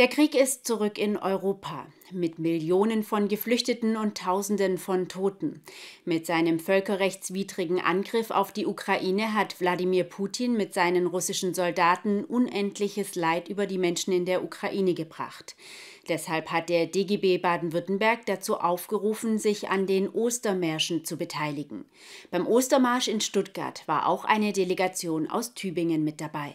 [0.00, 5.60] Der Krieg ist zurück in Europa, mit Millionen von Geflüchteten und Tausenden von Toten.
[6.06, 13.14] Mit seinem völkerrechtswidrigen Angriff auf die Ukraine hat Wladimir Putin mit seinen russischen Soldaten unendliches
[13.14, 15.54] Leid über die Menschen in der Ukraine gebracht.
[16.08, 21.84] Deshalb hat der DGB Baden-Württemberg dazu aufgerufen, sich an den Ostermärschen zu beteiligen.
[22.30, 26.54] Beim Ostermarsch in Stuttgart war auch eine Delegation aus Tübingen mit dabei.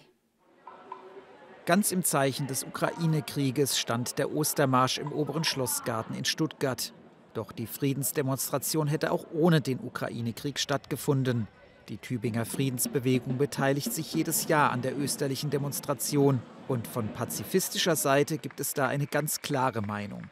[1.65, 6.93] Ganz im Zeichen des Ukraine-Krieges stand der Ostermarsch im oberen Schlossgarten in Stuttgart.
[7.33, 11.47] Doch die Friedensdemonstration hätte auch ohne den Ukraine-Krieg stattgefunden.
[11.89, 16.39] Die Tübinger Friedensbewegung beteiligt sich jedes Jahr an der österlichen Demonstration.
[16.67, 20.29] Und von pazifistischer Seite gibt es da eine ganz klare Meinung.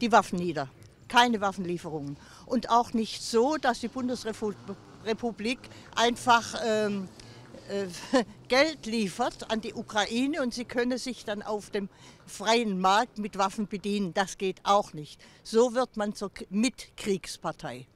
[0.00, 0.70] Die Waffen nieder.
[1.08, 2.16] Keine Waffenlieferungen.
[2.46, 5.58] Und auch nicht so, dass die Bundesrepublik
[5.94, 7.23] einfach ähm, äh,
[8.48, 11.88] Geld liefert an die Ukraine und sie könne sich dann auf dem
[12.26, 14.14] freien Markt mit Waffen bedienen.
[14.14, 15.20] Das geht auch nicht.
[15.42, 17.86] So wird man zur Mitkriegspartei.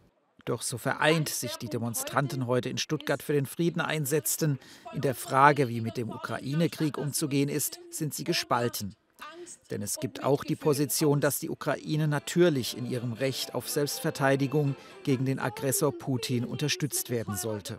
[0.45, 4.59] Doch so vereint sich die Demonstranten heute in Stuttgart für den Frieden einsetzten.
[4.95, 8.95] In der Frage, wie mit dem Ukraine-Krieg umzugehen ist, sind sie gespalten.
[9.71, 14.75] Denn es gibt auch die Position, dass die Ukraine natürlich in ihrem Recht auf Selbstverteidigung
[15.05, 17.79] gegen den Aggressor Putin unterstützt werden sollte.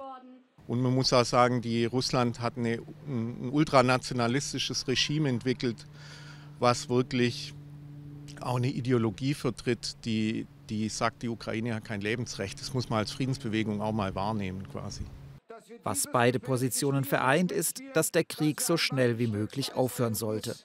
[0.69, 5.87] Und man muss auch sagen, die Russland hat eine, ein ultranationalistisches Regime entwickelt,
[6.59, 7.55] was wirklich
[8.39, 12.61] auch eine Ideologie vertritt, die, die sagt, die Ukraine hat kein Lebensrecht.
[12.61, 15.01] Das muss man als Friedensbewegung auch mal wahrnehmen quasi.
[15.81, 20.55] Was beide Positionen vereint, ist, dass der Krieg so schnell wie möglich aufhören sollte.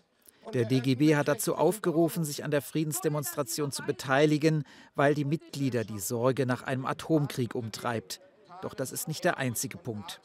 [0.52, 5.98] Der DGB hat dazu aufgerufen, sich an der Friedensdemonstration zu beteiligen, weil die Mitglieder die
[5.98, 8.20] Sorge nach einem Atomkrieg umtreibt.
[8.64, 10.22] Doch das ist nicht der einzige Punkt.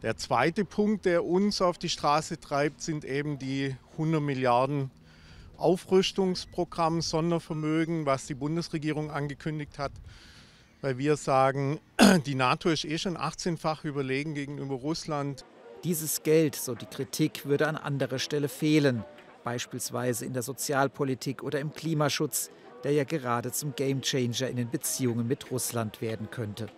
[0.00, 4.90] Der zweite Punkt, der uns auf die Straße treibt, sind eben die 100 Milliarden
[5.58, 9.92] Aufrüstungsprogramm Sondervermögen, was die Bundesregierung angekündigt hat.
[10.80, 11.78] Weil wir sagen,
[12.24, 15.44] die NATO ist eh schon 18-fach überlegen gegenüber Russland.
[15.84, 19.04] Dieses Geld, so die Kritik, würde an anderer Stelle fehlen,
[19.44, 22.48] beispielsweise in der Sozialpolitik oder im Klimaschutz,
[22.84, 26.70] der ja gerade zum Gamechanger in den Beziehungen mit Russland werden könnte.